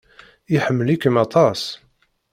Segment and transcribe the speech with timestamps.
[0.55, 1.61] Iḥemmel-ikem aṭas.